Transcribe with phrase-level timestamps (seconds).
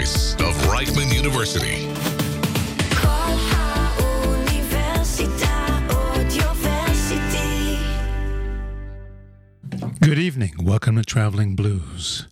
[0.00, 1.86] voice of Reichman University.
[10.00, 10.54] Good evening.
[10.62, 12.26] Welcome to Traveling Blues.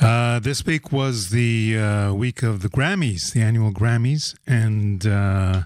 [0.00, 5.64] Uh, this week was the uh, week of the Grammys, the annual Grammys, and uh,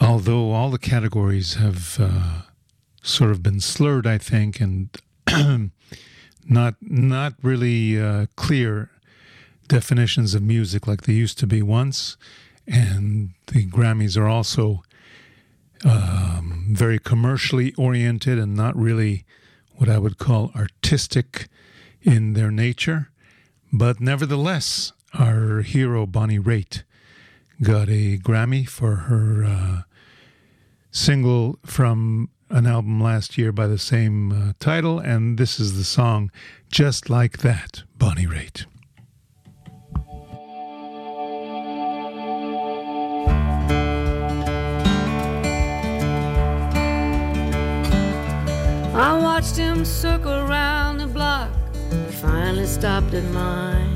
[0.00, 2.42] although all the categories have uh,
[3.02, 4.88] sort of been slurred, I think, and
[6.48, 8.90] not not really uh, clear
[9.72, 12.18] definitions of music like they used to be once,
[12.66, 14.82] and the Grammys are also
[15.82, 19.24] um, very commercially oriented and not really
[19.76, 21.48] what I would call artistic
[22.02, 23.08] in their nature.
[23.72, 26.82] But nevertheless, our hero Bonnie Raitt
[27.62, 29.82] got a Grammy for her uh,
[30.90, 35.84] single from an album last year by the same uh, title, and this is the
[35.84, 36.30] song
[36.70, 38.66] Just Like That, Bonnie Raitt.
[48.94, 51.48] I watched him circle around the block.
[51.90, 53.88] He finally stopped at mine.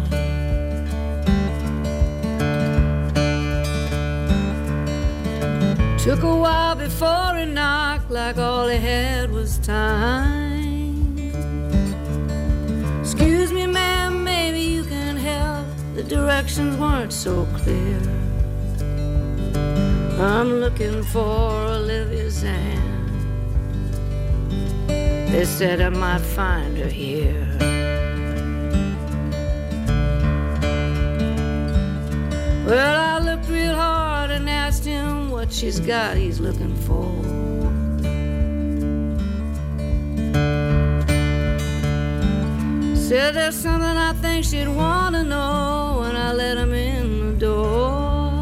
[5.98, 11.18] Took a while before he knocked, like all he had was time.
[13.00, 15.66] Excuse me, ma'am, maybe you can help.
[15.94, 18.00] The directions weren't so clear.
[20.18, 22.95] I'm looking for Olivia's hand.
[25.36, 27.46] They said I might find her here.
[32.64, 37.04] Well, I looked real hard and asked him what she's got he's looking for.
[42.96, 47.40] Said there's something I think she'd want to know when I let him in the
[47.40, 48.32] door.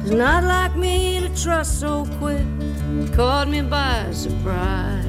[0.00, 2.55] It's not like me to trust so quick
[3.16, 5.06] caught me by surprise.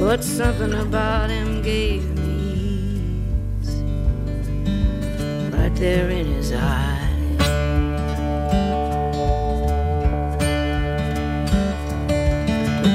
[0.00, 2.32] But something about him gave me
[3.62, 3.76] ease
[5.54, 7.38] right there in his eyes.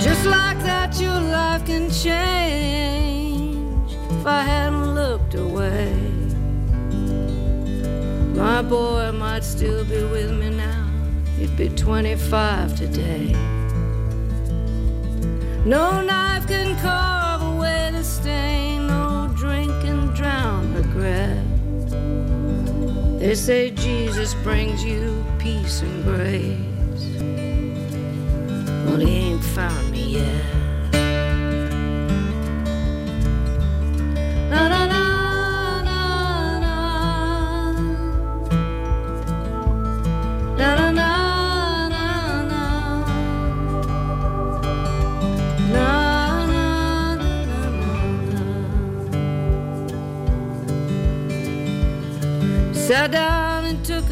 [0.03, 5.95] Just like that, your life can change if I hadn't looked away.
[8.35, 10.48] My boy might still be with me
[11.39, 13.31] You'd be 25 today.
[15.65, 21.41] No knife can carve away the stain, no drink can drown regret.
[23.19, 27.05] They say Jesus brings you peace and grace.
[28.85, 29.88] Well, he ain't found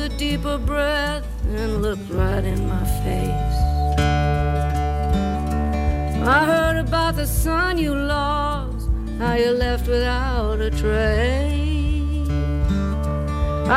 [0.07, 3.57] a deeper breath and looked right in my face.
[6.35, 8.88] I heard about the son you lost,
[9.19, 12.29] how you left without a trace.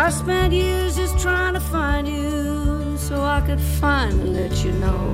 [0.05, 5.05] I spent years just trying to find you so I could finally let you know.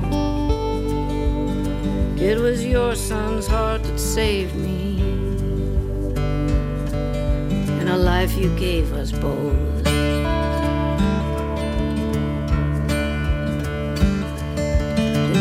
[2.29, 5.01] It was your son's heart that saved me,
[7.79, 9.87] and a life you gave us both.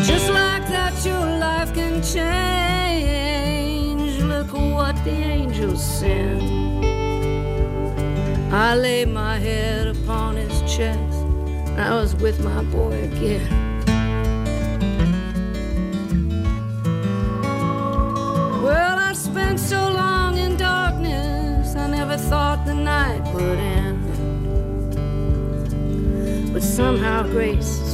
[0.06, 2.22] Just like that, your life can change.
[4.22, 6.42] Look what the angels send.
[8.54, 11.18] I laid my head upon his chest.
[11.76, 13.48] I was with my boy again.
[18.62, 24.04] Well, I spent so long in darkness, I never thought the night would end.
[26.52, 27.85] But somehow grace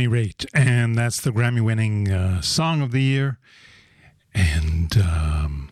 [0.00, 3.38] Bonnie Raitt, and that's the Grammy winning uh, Song of the Year.
[4.32, 5.68] And um,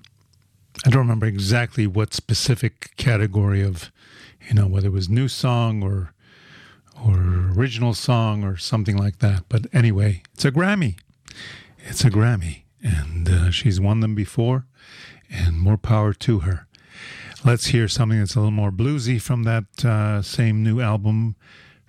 [0.84, 3.90] I don't remember exactly what specific category of,
[4.46, 6.12] you know, whether it was new song or
[7.02, 9.44] or original song or something like that.
[9.48, 10.98] But anyway, it's a Grammy.
[11.78, 14.66] It's a Grammy, and uh, she's won them before,
[15.30, 16.66] and more power to her.
[17.46, 21.36] Let's hear something that's a little more bluesy from that uh, same new album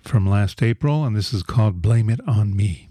[0.02, 2.89] from last April, and this is called Blame It On Me.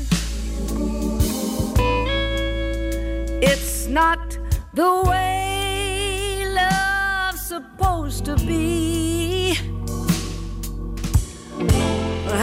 [3.43, 4.39] It's not
[4.75, 9.55] the way love's supposed to be.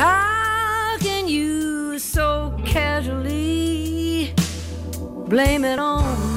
[0.01, 4.33] How can you so casually
[5.29, 6.32] blame it on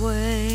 [0.00, 0.47] way?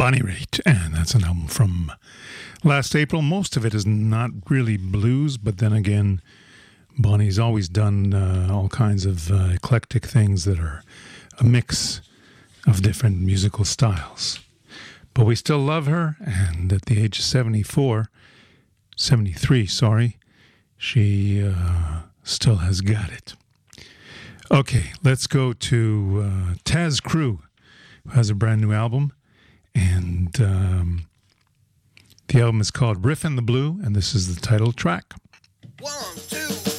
[0.00, 1.92] Bonnie Raitt, and that's an album from
[2.64, 3.20] last April.
[3.20, 6.22] Most of it is not really blues, but then again,
[6.96, 10.82] Bonnie's always done uh, all kinds of uh, eclectic things that are
[11.38, 12.00] a mix
[12.66, 14.40] of different musical styles.
[15.12, 18.08] But we still love her, and at the age of 74,
[18.96, 20.16] 73, sorry,
[20.78, 23.34] she uh, still has got it.
[24.50, 27.40] Okay, let's go to uh, Tas Cru,
[28.04, 29.12] who has a brand new album.
[29.74, 31.06] And um,
[32.28, 35.14] the album is called Riff in the Blue, and this is the title track.
[35.80, 36.69] One, two,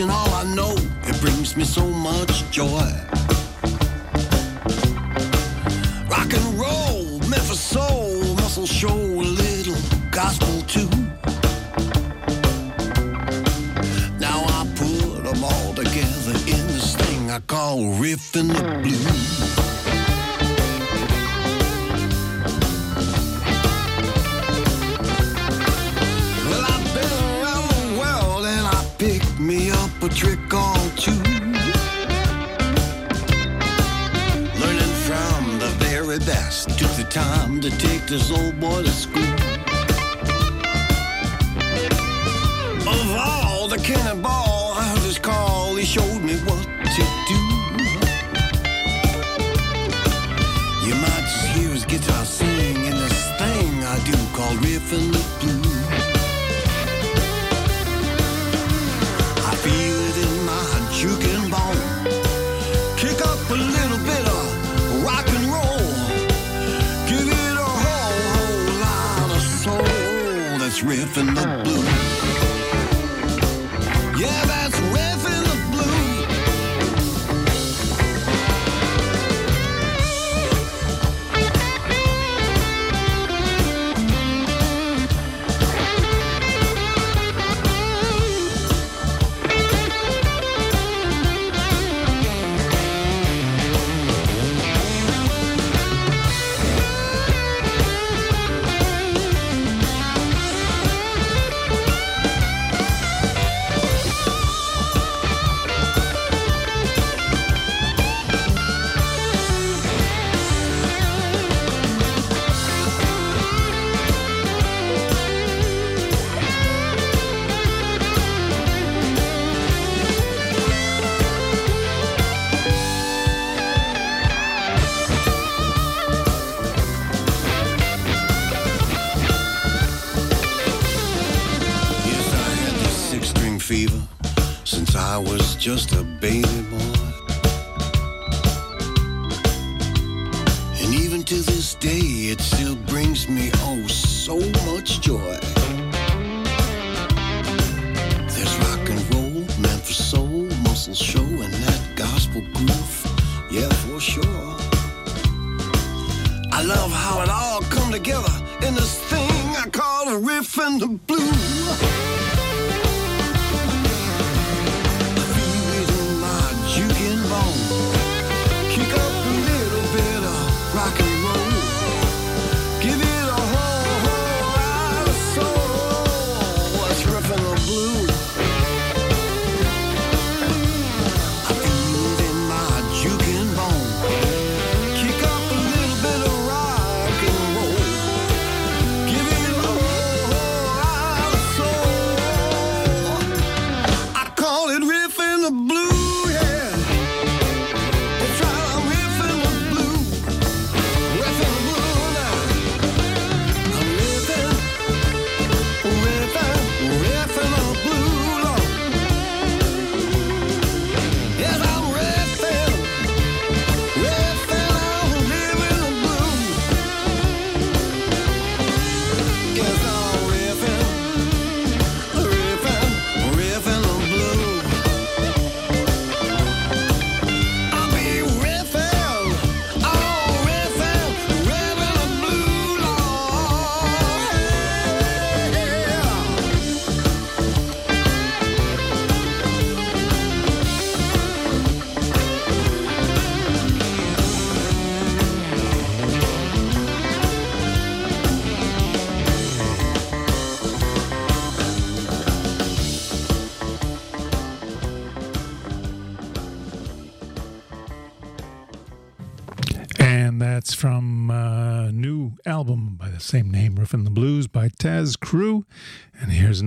[0.00, 0.76] And all I know.
[1.08, 3.07] It brings me so much joy.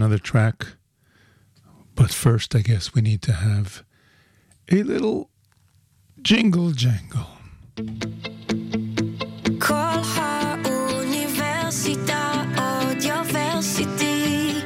[0.01, 0.65] Another track.
[1.93, 3.83] But first, I guess we need to have
[4.71, 5.29] a little
[6.23, 7.27] jingle jangle.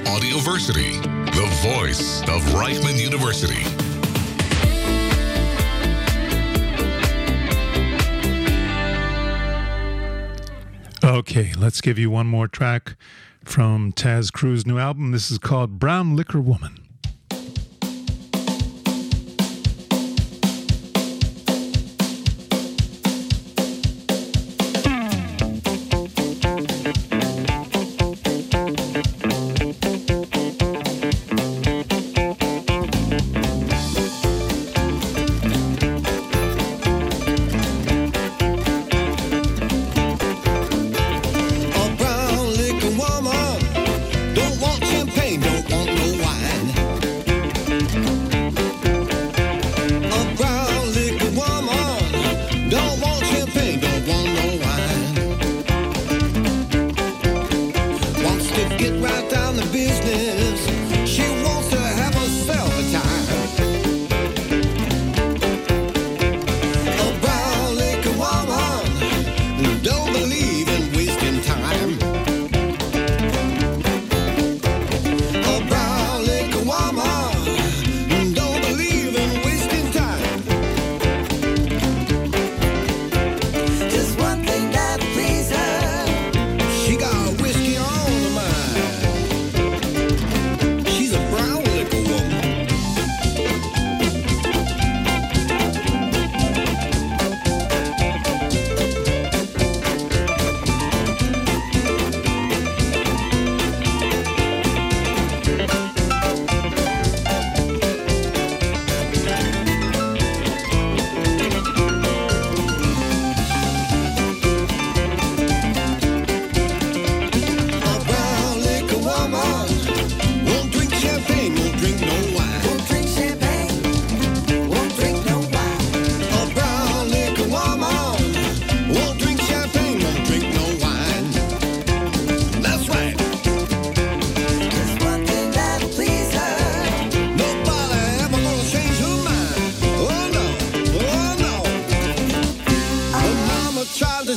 [0.05, 1.03] Audioversity.
[1.35, 3.65] The voice of Reichman University.
[11.03, 12.95] Okay, let's give you one more track
[13.45, 15.11] from Tas Cru's new album.
[15.11, 16.84] This is called Brown Liquor Woman.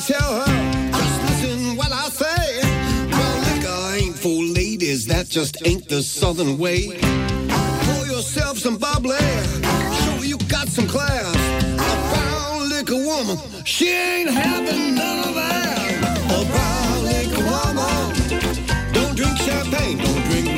[0.00, 2.60] Tell her, just listen what I say.
[3.10, 6.98] Brown liquor ain't for ladies, that just ain't the southern way.
[7.86, 9.16] Pour yourself some bubbly,
[10.02, 11.34] show you got some class.
[11.34, 15.98] A brown liquor woman, she ain't having none of that.
[16.30, 20.57] A brown liquor woman, don't drink champagne, don't drink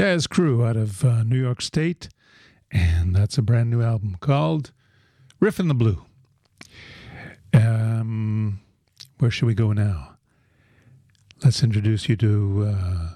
[0.00, 2.08] Tas Cru out of uh, New York State.
[2.72, 4.72] And that's a brand new album called
[5.40, 6.06] Riff in the Blue.
[7.52, 8.60] Um,
[9.18, 10.16] where should we go now?
[11.44, 13.08] Let's introduce you to uh,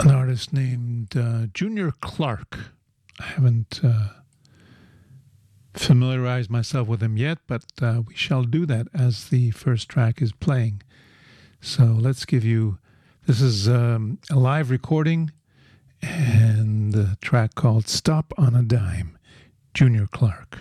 [0.00, 2.58] an artist named uh, Junior Clark.
[3.18, 4.08] I haven't uh,
[5.72, 10.20] familiarized myself with him yet, but uh, we shall do that as the first track
[10.20, 10.82] is playing.
[11.62, 12.76] So let's give you
[13.30, 15.30] this is um, a live recording
[16.02, 19.16] and a track called Stop on a Dime,
[19.72, 20.58] Junior Clark.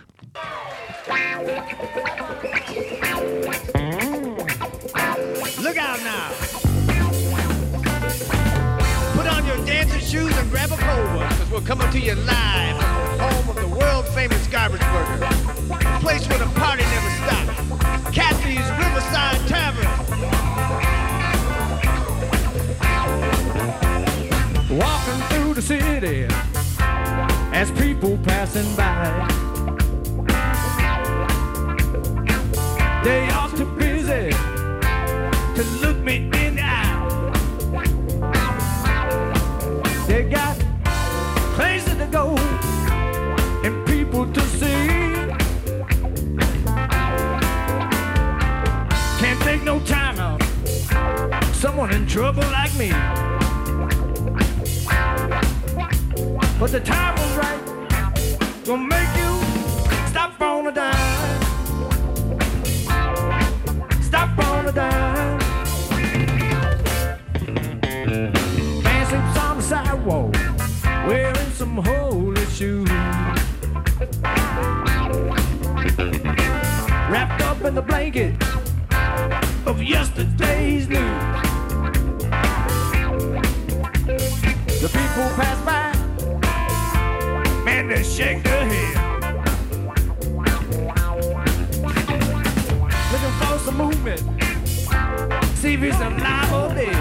[5.58, 6.32] Look out now.
[9.14, 12.78] Put on your dancing shoes and grab a one, because we're coming to you live
[12.78, 15.26] from the home of the world famous garbage burger.
[15.74, 16.84] A place where the party
[25.70, 26.26] city
[27.54, 29.06] as people passing by.
[33.04, 34.32] They are too busy
[35.56, 37.34] to look me in the eye.
[40.08, 40.58] They got
[41.54, 42.36] places to go
[43.64, 44.88] and people to see.
[49.20, 50.42] Can't take no time out.
[51.54, 52.92] Someone in trouble like me.
[56.60, 57.62] But the time was right.
[58.66, 59.42] Gonna make you
[60.10, 61.42] stop on a dime.
[64.02, 65.40] Stop on a dime.
[69.08, 70.36] Sleeps on the sidewalk,
[71.08, 72.90] wearing some holy shoes.
[77.10, 78.36] Wrapped up in the blanket
[79.66, 80.29] of yesterday's
[88.20, 88.96] shake their head.
[93.14, 94.20] Looking for some movement,
[95.56, 96.98] see if he's alive or dead.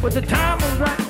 [0.00, 1.07] But the time was right,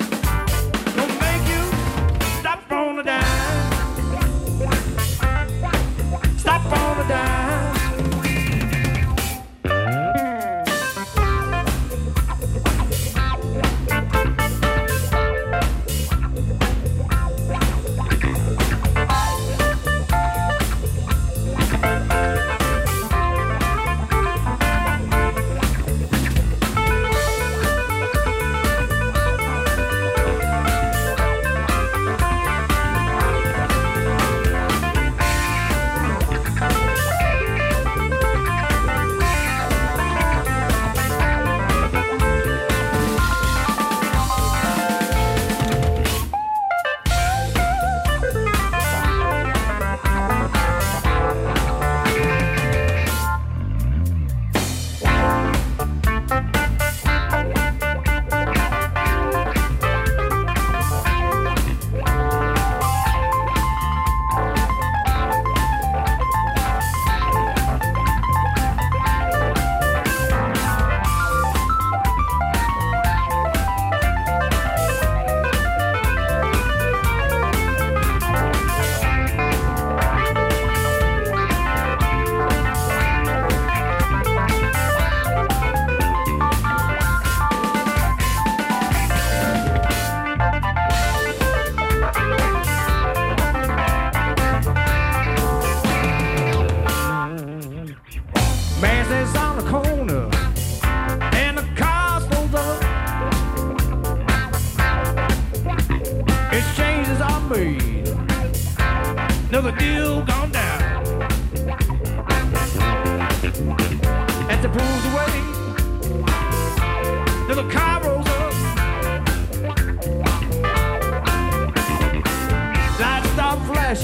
[123.89, 123.95] He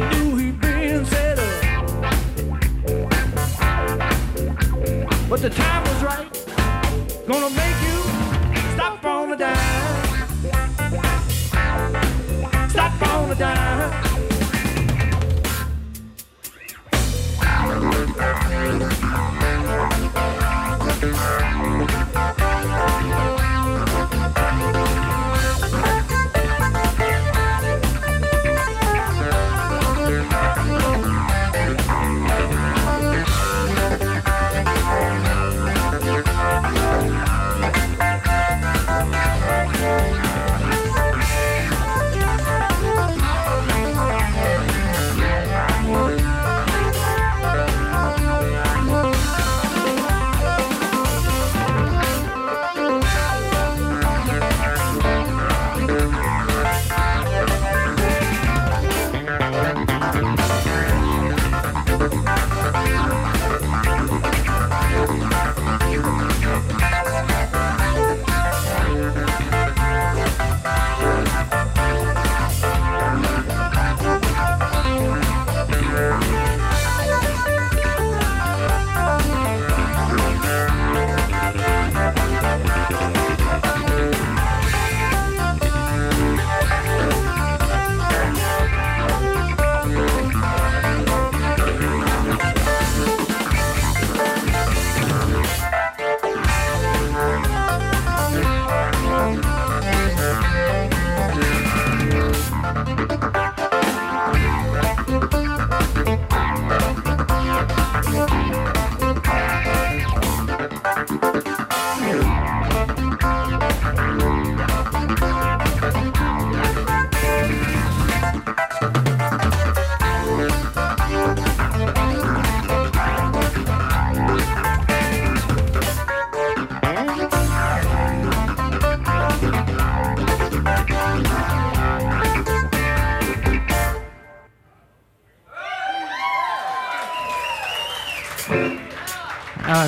[0.00, 1.64] knew he'd been set up.
[5.28, 7.26] But the time was right.
[7.26, 7.97] Gonna make you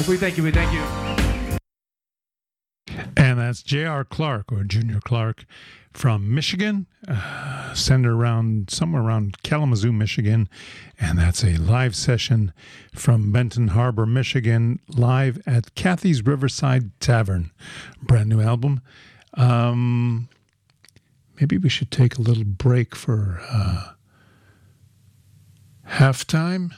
[0.00, 0.42] Uh, we thank you.
[0.42, 0.80] We thank you.
[3.16, 4.04] And that's J.R.
[4.04, 5.44] Clark or Junior Clark
[5.92, 6.86] from Michigan.
[7.06, 10.48] Uh, around somewhere around Kalamazoo, Michigan.
[10.98, 12.52] And that's a live session
[12.94, 17.50] from Benton Harbor, Michigan, live at Kathy's Riverside Tavern.
[18.02, 18.80] Brand new album.
[19.34, 20.28] Um,
[21.38, 23.92] maybe we should take a little break for uh,
[25.88, 26.72] halftime.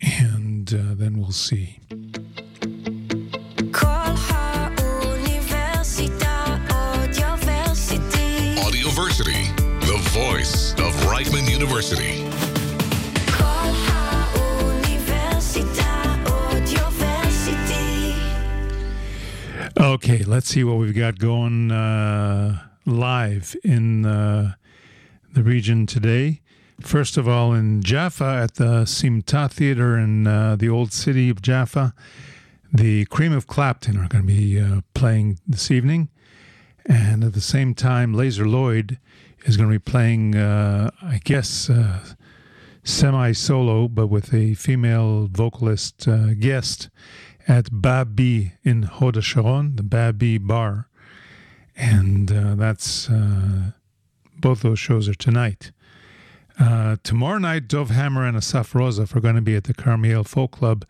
[0.00, 1.80] And uh, then we'll see.
[10.44, 12.22] Voice of Reichman University.
[19.80, 24.52] Okay, let's see what we've got going uh, live in uh,
[25.32, 26.42] the region today.
[26.78, 31.40] First of all, in Jaffa at the Simta Theater in uh, the old city of
[31.40, 31.94] Jaffa,
[32.70, 36.10] the Cream of Clapton are going to be uh, playing this evening.
[36.84, 38.98] And at the same time, Lazer Lloyd
[39.44, 42.00] is going to be playing, uh, I guess, uh,
[42.82, 46.88] semi solo, but with a female vocalist uh, guest
[47.46, 50.88] at Babi in Hod Sharon, the Babi Bar.
[51.76, 53.72] And uh, that's uh,
[54.38, 55.72] both those shows are tonight.
[56.58, 60.22] Uh, tomorrow night, Dov Hammer and Asaf Rozef are going to be at the Carmiel
[60.22, 60.86] Folk Club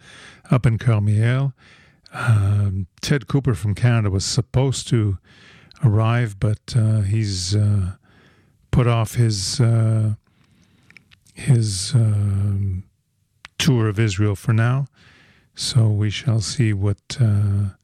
[0.50, 1.54] up in Carmiel.
[2.12, 5.18] Um, Ted Cooper from Canada was supposed to
[5.82, 7.56] arrive, but he's
[8.74, 10.14] put off his uh,
[11.34, 12.82] his um,
[13.56, 14.86] tour of Israel for now.
[15.54, 17.76] So we shall see what uh,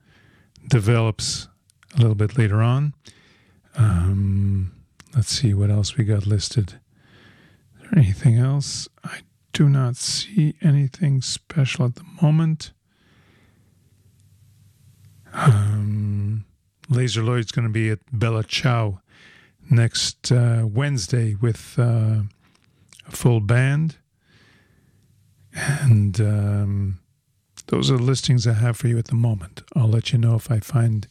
[0.67, 1.47] develops
[1.95, 2.95] a little bit later on.
[3.77, 4.73] Um,
[5.15, 6.81] let's see what else we got listed.
[7.77, 8.89] Is there anything else?
[9.05, 9.21] I
[9.53, 12.73] do not see anything special at the moment.
[15.33, 16.47] Um,
[16.89, 19.01] Lazer Lloyd's going to be at Bella Ciao
[19.71, 22.23] next uh, Wednesday with uh,
[23.07, 23.97] a full band.
[25.55, 27.01] And um,
[27.67, 29.63] those are the listings I have for you at the moment.
[29.75, 31.07] I'll let you know if I find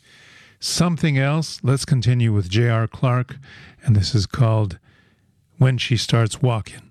[0.60, 1.60] something else.
[1.64, 2.88] Let's continue with J.R.
[2.88, 3.38] Clark,
[3.84, 4.78] and this is called
[5.58, 6.89] When She Starts Walking.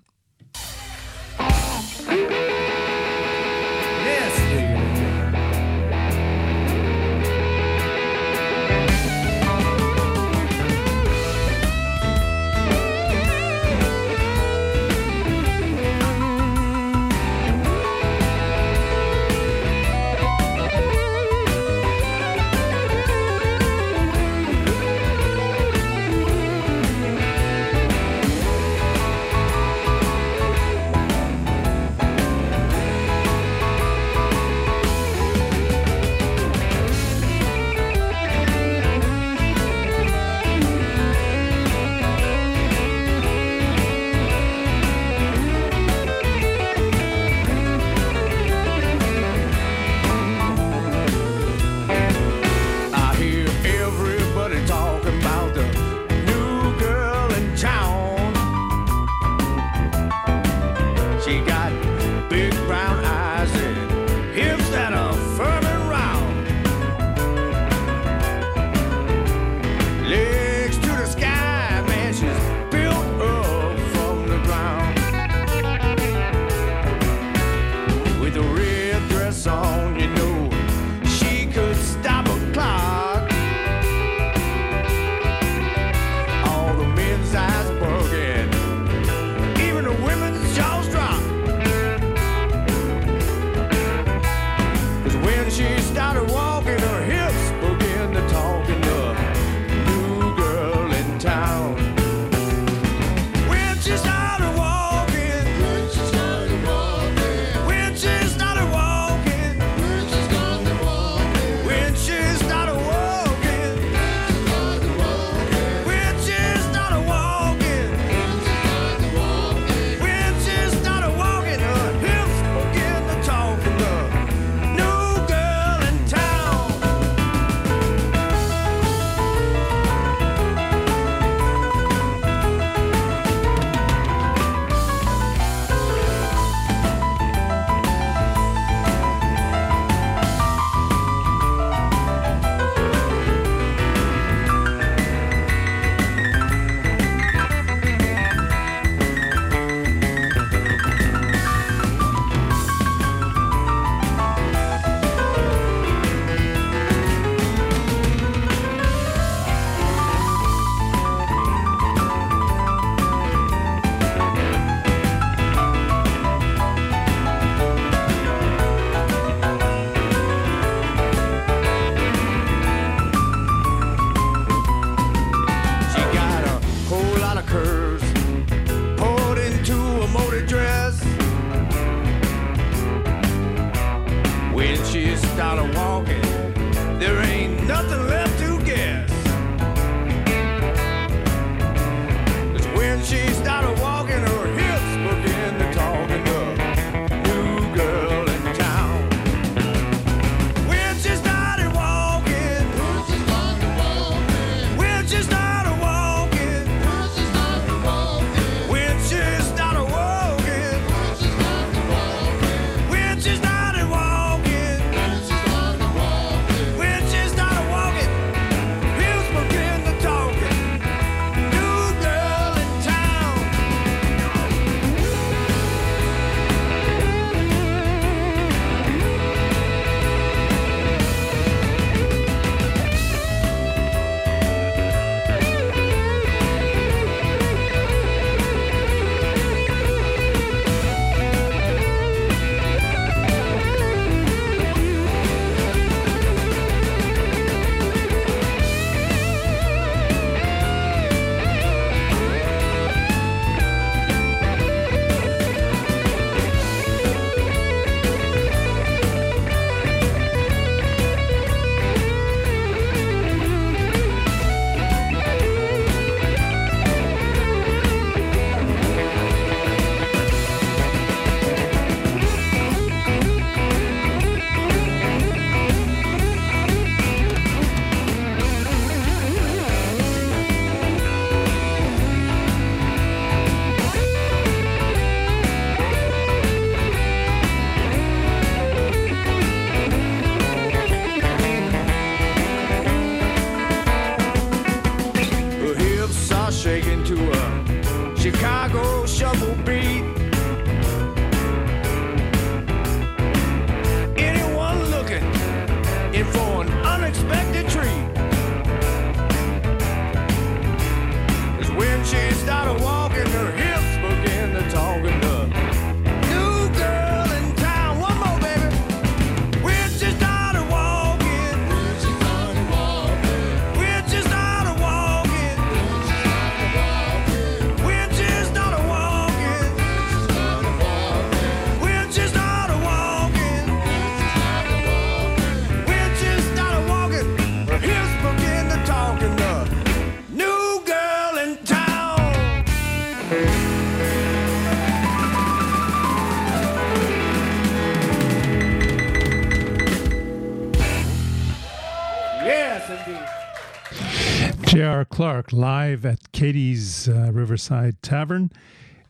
[355.29, 358.49] Clark live at Katie's uh, Riverside Tavern.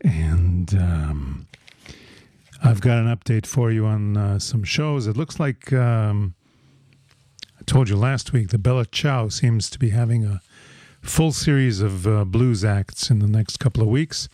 [0.01, 1.47] And um,
[2.61, 5.07] I've got an update for you on uh, some shows.
[5.07, 6.33] It looks like um,
[7.57, 10.41] I told you last week the Bella Ciao seems to be having a
[11.01, 14.27] full series of uh, blues acts in the next couple of weeks.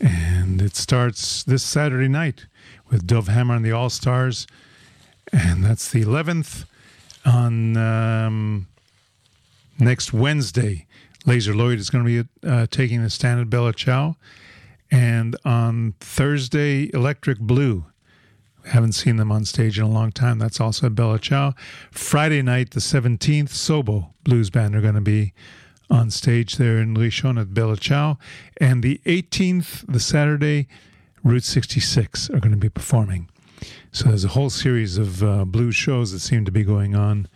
[0.00, 2.46] And it starts this Saturday night
[2.88, 4.46] with Dov Hammer and the All Stars.
[5.30, 6.64] And that's the 11th
[7.26, 7.76] on.
[7.76, 8.66] Um,
[9.78, 10.86] next Wednesday,
[11.28, 14.16] Lazer Lloyd is going to be uh, taking the stand at Bella Ciao.
[14.90, 17.84] And on Thursday, Electric Blue.
[18.64, 20.38] Haven't seen them on stage in a long time.
[20.38, 21.52] That's also at Bella Ciao.
[21.90, 25.34] Friday night, the 17th, Sobo Blues Band are going to be
[25.90, 28.16] on stage there in Rishon at Bella Ciao.
[28.58, 30.66] And the 18th, the Saturday,
[31.22, 33.28] Route 66 are going to be performing.
[33.92, 37.28] So there's a whole series of uh, blues shows that seem to be going on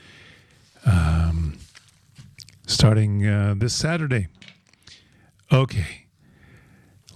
[0.87, 1.59] um,
[2.67, 4.29] starting uh, this Saturday.
[5.53, 6.07] Okay,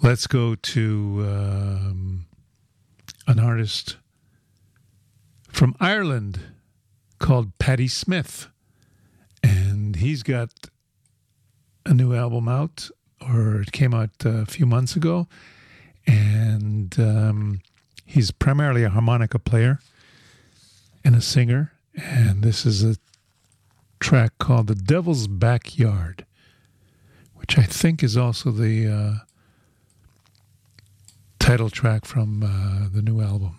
[0.02, 2.26] let's go to um,
[3.26, 3.96] an artist
[5.48, 6.40] from Ireland
[7.18, 8.48] called Paddy Smith.
[9.42, 10.50] And he's got
[11.84, 12.90] a new album out,
[13.20, 15.28] or it came out uh, a few months ago.
[16.06, 17.60] And um,
[18.04, 19.78] he's primarily a harmonica player
[21.04, 21.72] and a singer.
[21.94, 22.96] And this is a
[24.00, 26.24] track called The Devil's Backyard,
[27.34, 29.14] which I think is also the uh,
[31.38, 33.58] title track from uh, the new album.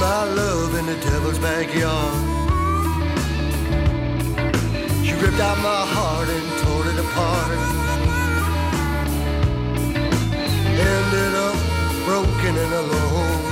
[0.00, 2.14] My love in the devil's backyard.
[5.04, 7.58] She ripped out my heart and tore it apart.
[10.94, 11.58] Ended up
[12.06, 13.42] broken and alone.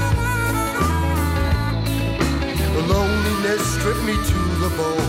[2.77, 5.08] The loneliness stripped me to the bone.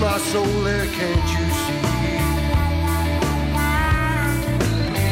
[0.00, 1.80] My soul there, can't you see?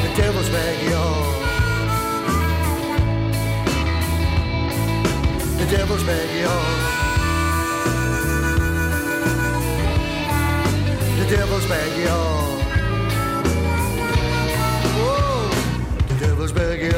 [0.02, 1.34] The devil's backyard.
[5.58, 6.78] The devil's backyard.
[11.18, 12.62] The devil's backyard.
[14.96, 15.50] Whoa,
[16.08, 16.97] the devil's backyard.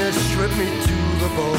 [0.00, 1.58] Loneliness stripped me to the bone.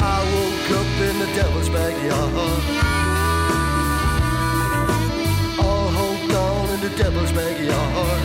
[0.00, 2.62] I woke up in the devil's backyard.
[5.58, 8.22] All hope gone in the devil's backyard.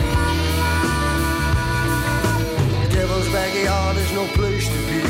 [2.82, 5.02] The devil's backyard is no place to be.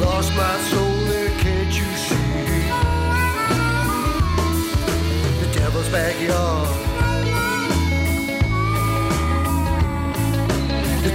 [0.00, 2.68] Lost my soul there, can't you see?
[5.40, 6.83] The devil's backyard.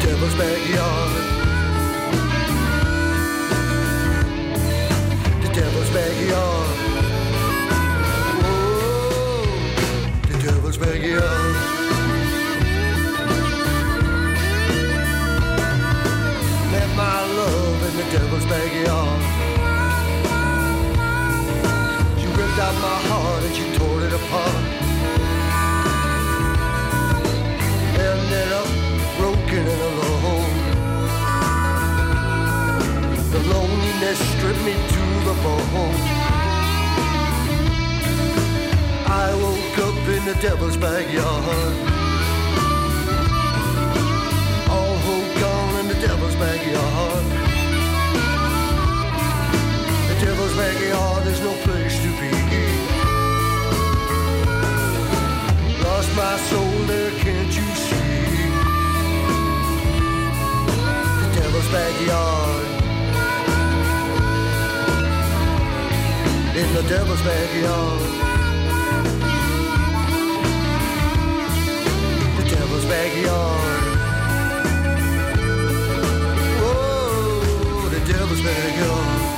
[0.10, 1.12] Devil's backyard.
[5.44, 6.70] The devil's backyard.
[8.42, 9.44] Whoa,
[10.30, 11.56] the devil's backyard.
[16.72, 19.22] Met my love in the devil's backyard.
[22.20, 23.19] She ripped out my heart
[34.00, 35.96] loneliness stripped me to the bone.
[39.06, 41.76] I woke up in the devil's backyard.
[44.70, 47.26] All hope gone in the devil's backyard.
[50.10, 52.32] The devil's backyard is no place to be.
[55.84, 58.40] Lost my soul there, can't you see?
[61.22, 62.69] The devil's backyard.
[66.60, 68.02] In the devil's backyard.
[72.36, 73.84] The devil's backyard.
[76.60, 79.30] Whoa, the devil's backyard.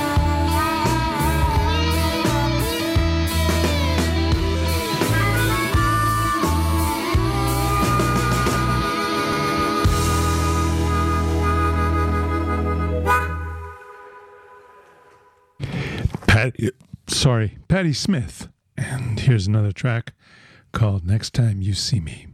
[17.22, 18.48] Sorry, Paddy Smith.
[18.76, 20.12] And here's another track
[20.72, 22.26] called Next Time You See Me.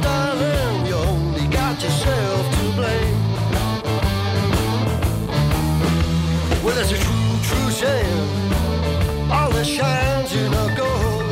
[0.00, 3.18] Darling, you only got yourself to blame.
[6.64, 9.30] Well, it's a true, true shame.
[9.30, 10.32] All that shines
[10.76, 11.22] gold.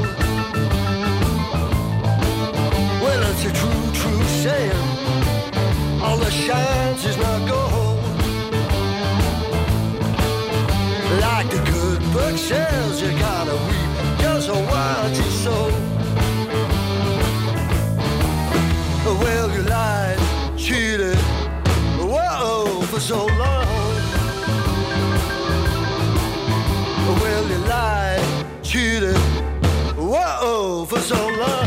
[3.03, 4.89] Well, it's a true, true saying.
[6.03, 7.99] All that shines is not gold.
[11.21, 13.30] Like the good book says, you gotta
[23.01, 23.67] so long.
[27.21, 29.17] Well, you lied, cheated,
[29.97, 31.60] whoa, for so long.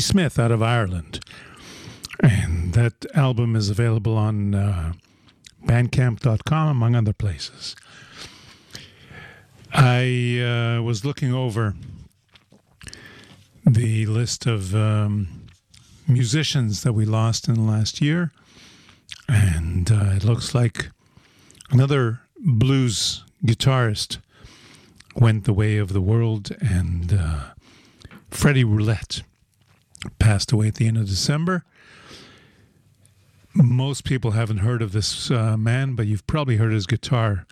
[0.00, 1.20] Smith out of Ireland.
[2.20, 4.92] And that album is available on uh,
[5.64, 7.76] bandcamp.com, among other places.
[9.72, 10.40] I
[10.78, 11.74] uh, was looking over
[13.64, 15.46] the list of um,
[16.06, 18.32] musicians that we lost in the last year,
[19.28, 20.90] and uh, it looks like
[21.70, 24.18] another blues guitarist
[25.14, 27.40] went the way of the world, and uh,
[28.30, 29.22] Freddie Roulette
[30.18, 31.64] passed away at the end of December.
[33.54, 37.46] Most people haven't heard of this uh, man, but you've probably heard his guitar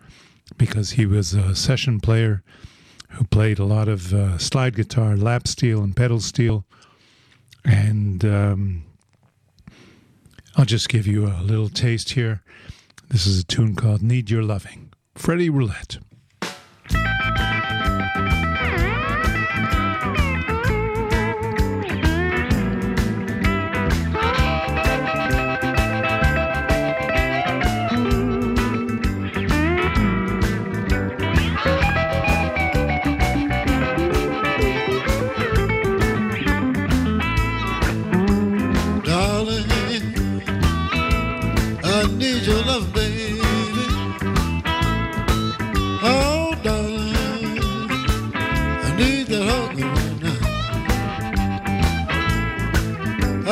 [0.56, 2.42] because he was a session player
[3.10, 6.64] who played a lot of uh, slide guitar, lap steel, and pedal steel.
[7.64, 8.84] And um,
[10.56, 12.42] I'll just give you a little taste here.
[13.08, 14.92] This is a tune called Need Your Loving.
[15.14, 15.98] Freddie Roulette.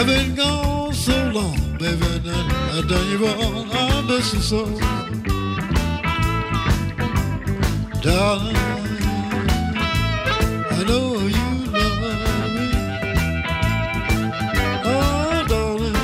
[0.07, 3.71] I've been gone so long, baby, I, I done you wrong.
[3.73, 4.67] I miss you so.
[8.03, 8.55] Darling,
[10.71, 12.69] I know you love me.
[14.85, 15.97] Oh, darling,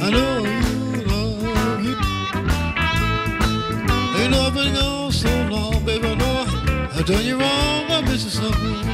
[0.00, 1.92] I know you love me.
[4.18, 6.14] Ain't I've been gone so long, baby.
[6.14, 6.46] Know
[6.94, 7.90] I done you wrong.
[7.90, 8.91] I miss you so.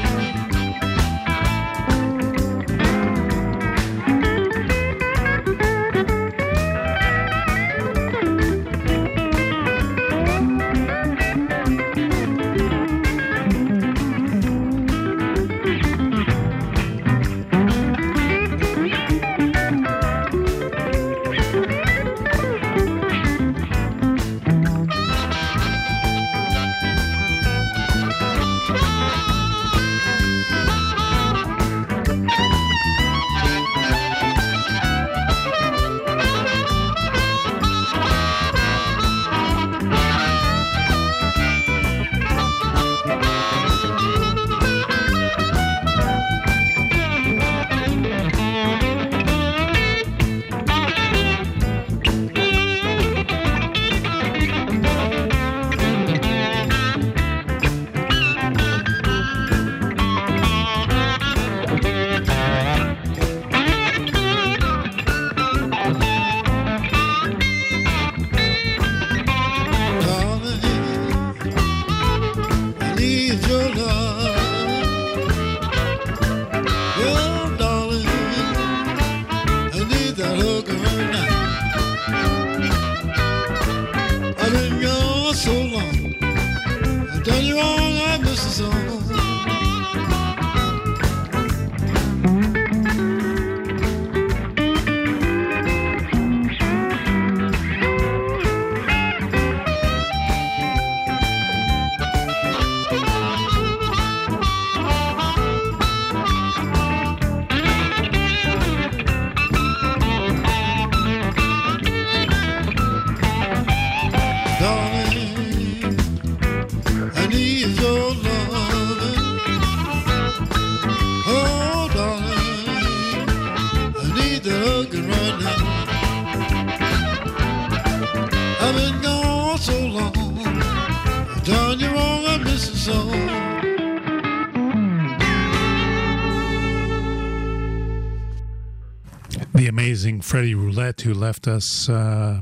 [139.99, 142.39] Freddie Roulette, who left us uh,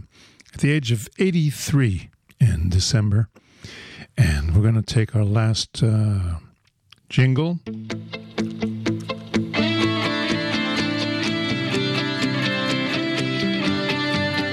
[0.53, 3.29] at the age of 83 in December.
[4.15, 6.35] And we're going to take our last uh,
[7.09, 7.59] jingle.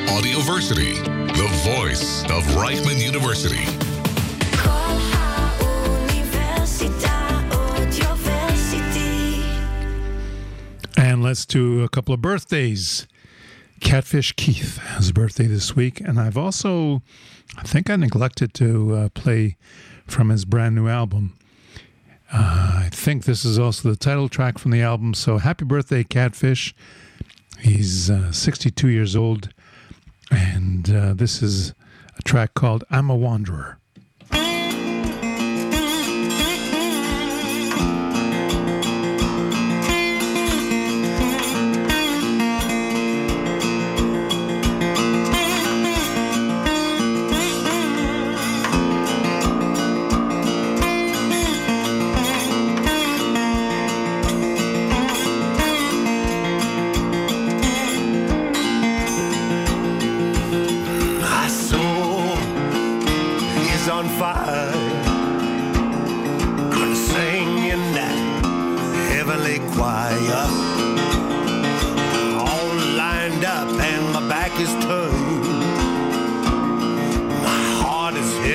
[0.09, 0.95] Audioversity,
[1.37, 3.94] the voice of Reichman University.
[11.05, 13.07] And let's do a couple of birthdays.
[13.81, 17.03] Catfish Keith has a birthday this week, and I've also,
[17.59, 19.59] I think I neglected to uh, play
[20.07, 21.37] from his brand new album.
[22.33, 25.13] Uh, I think this is also the title track from the album.
[25.13, 26.75] So happy birthday, Catfish.
[27.61, 29.51] He's uh, 62 years old,
[30.31, 31.75] and uh, this is
[32.17, 33.79] a track called I'm a Wanderer.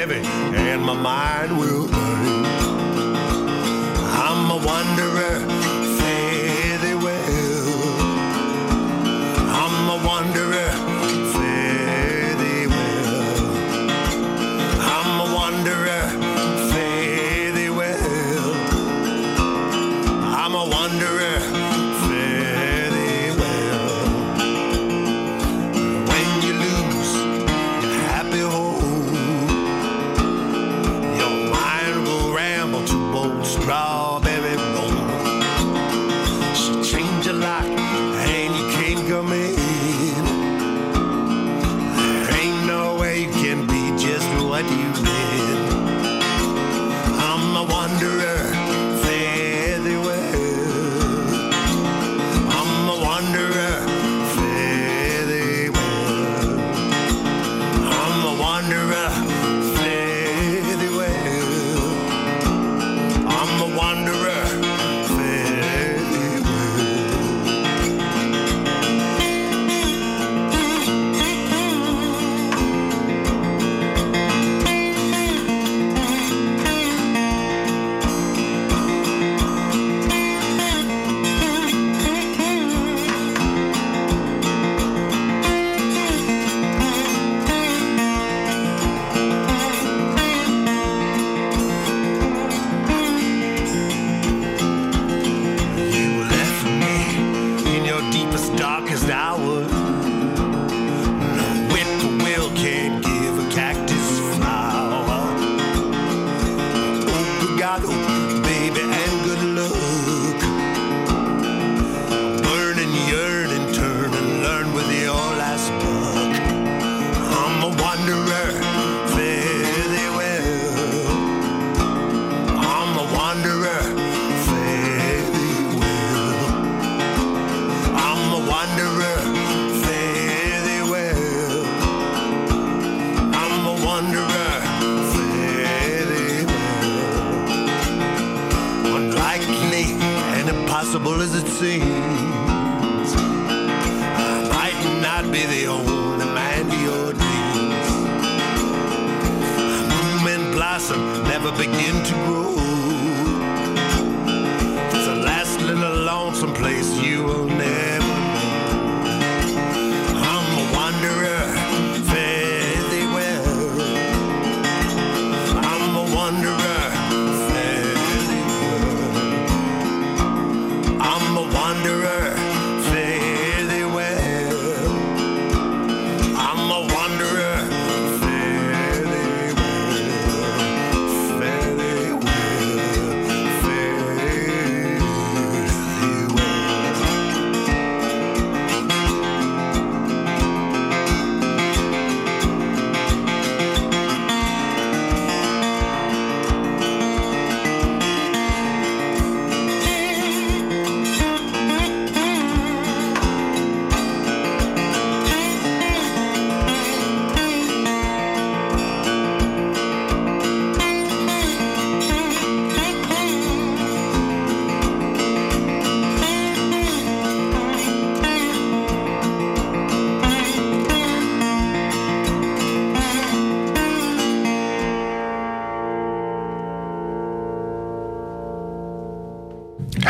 [0.09, 2.45] heavy and my mind will burn.
[4.11, 5.58] I'm a wanderer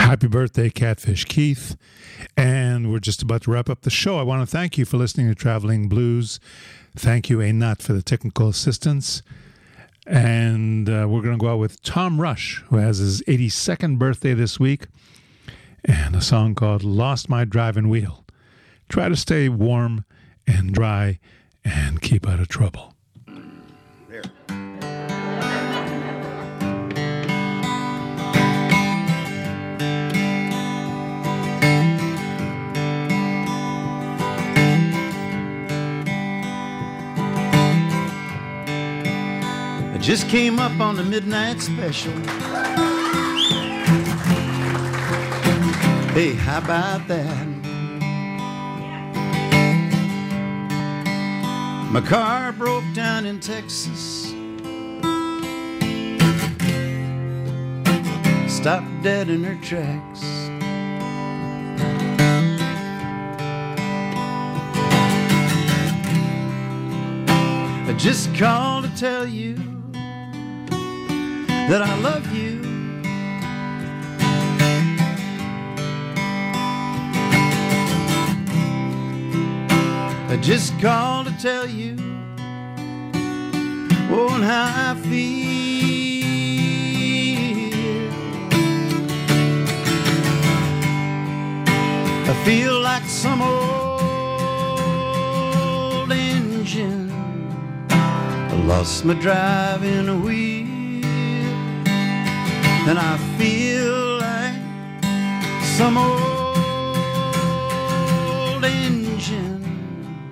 [0.10, 1.78] Happy birthday, Catfish Keith.
[2.36, 4.18] And we're just about to wrap up the show.
[4.18, 6.40] I want to thank you for listening to Traveling Blues.
[6.96, 9.22] Thank you, Anat, for the technical assistance.
[10.08, 14.34] And uh, we're going to go out with Tom Rush, who has his 82nd birthday
[14.34, 14.88] this week,
[15.86, 18.26] and a song called Lost My Driving Wheel.
[18.90, 20.06] Try to stay warm
[20.48, 21.20] and dry
[21.64, 22.96] and keep out of trouble.
[40.10, 42.12] Just came up on the midnight special.
[46.14, 47.48] Hey, how about that?
[51.92, 54.34] My car broke down in Texas.
[58.52, 60.24] Stopped dead in her tracks.
[67.88, 69.79] I just called to tell you
[71.70, 72.60] that I love you.
[80.34, 81.96] I just called to tell you
[84.10, 85.50] oh, and how I feel.
[92.32, 93.72] I feel like some old
[96.12, 97.12] engine.
[97.92, 100.59] I lost my driving wheel.
[102.88, 104.56] And I feel like
[105.78, 106.24] some old
[108.66, 109.64] engine.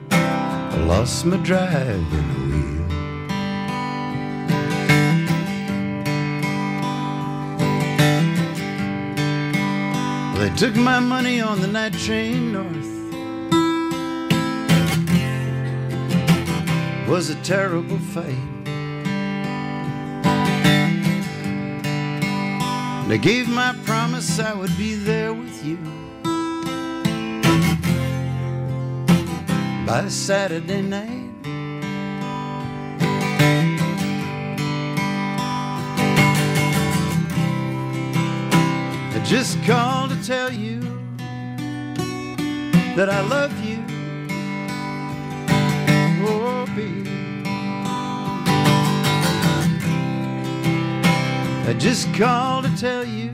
[0.10, 2.78] I lost my driving wheel.
[10.40, 12.94] They took my money on the night train north.
[17.08, 18.57] Was a terrible fight.
[23.08, 25.78] And I gave my promise I would be there with you
[29.86, 31.32] by Saturday night.
[39.16, 40.82] I just called to tell you
[42.98, 43.82] that I love you.
[46.28, 47.17] Oh, baby.
[51.68, 53.28] I just called to tell you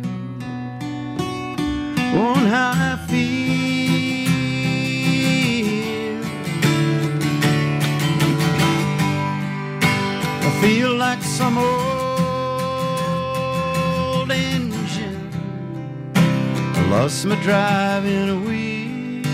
[2.18, 3.44] on how I feel.
[10.42, 11.70] I feel like some old
[14.32, 15.30] engine.
[16.16, 19.28] I lost my driving wheel.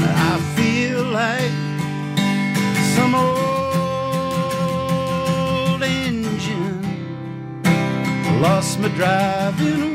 [0.00, 1.57] I feel like
[8.40, 9.87] lost my driving